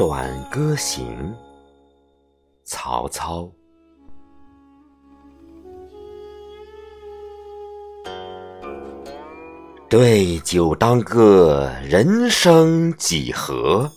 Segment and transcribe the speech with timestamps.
[0.00, 1.36] 短歌行，
[2.64, 3.46] 曹操。
[9.90, 13.92] 对酒当歌，人生几何？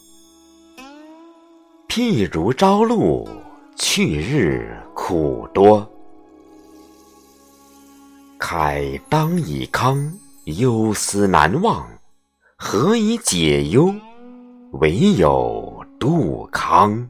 [1.88, 3.26] 譬如朝露，
[3.77, 5.90] 去日苦多。
[8.38, 10.12] 慨当以慷，
[10.44, 11.88] 忧思难忘。
[12.58, 13.95] 何以解忧？
[14.81, 15.73] 唯有
[16.03, 17.07] 杜康。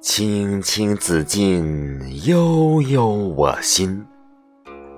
[0.00, 4.06] 青青子衿，悠悠我心。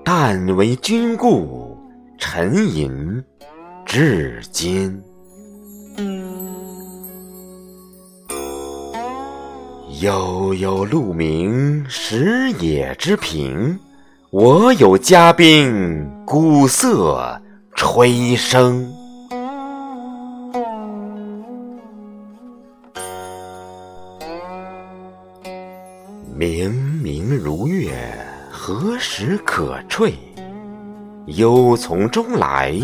[0.05, 1.78] 但为君故，
[2.19, 3.24] 沉吟
[3.86, 5.02] 至今。
[10.02, 13.78] 悠悠鹿鸣，食野之苹。
[14.28, 17.41] 我有嘉宾，鼓瑟
[17.74, 18.86] 吹笙。
[26.36, 27.94] 明明如月，
[28.50, 30.12] 何时可坠？
[31.27, 32.77] 忧从中来，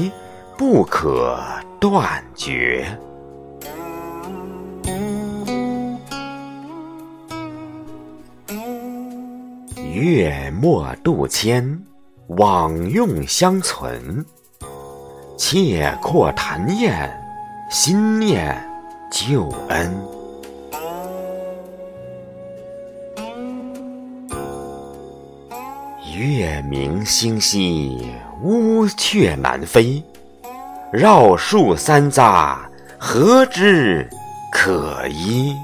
[0.57, 1.37] 不可
[1.81, 2.87] 断绝。
[9.93, 11.83] 月末渡迁，
[12.29, 14.25] 往用相存。
[15.37, 17.13] 切阔谈宴，
[17.69, 18.57] 心念
[19.11, 20.20] 旧恩。
[26.21, 30.05] 月明星稀，乌鹊南飞。
[30.93, 32.59] 绕树三匝，
[32.99, 34.07] 何枝
[34.53, 35.57] 可依？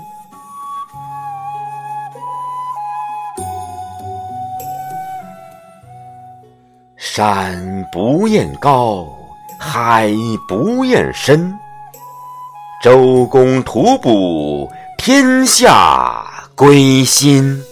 [6.96, 9.06] 山不厌高，
[9.58, 10.10] 海
[10.48, 11.54] 不厌深。
[12.82, 17.62] 周公吐哺，天下归心。